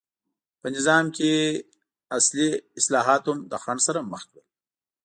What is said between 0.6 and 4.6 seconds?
نظام کې احتلي اصلاحات هم له خنډ سره مخ کړل.